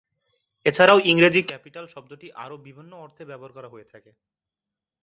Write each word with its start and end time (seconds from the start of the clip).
এছাড়াও 0.65 0.99
ইংরেজি 1.05 1.41
ক্যাপিটাল 1.43 1.85
শব্দটি 1.87 2.27
আরো 2.43 2.55
বিভিন্ন 2.67 2.91
অর্থে 2.97 3.23
ব্যবহার 3.25 3.51
করা 3.53 3.69
হয়ে 3.69 3.89
থাকে। 3.91 4.11